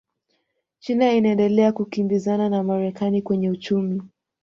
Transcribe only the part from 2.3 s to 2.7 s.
na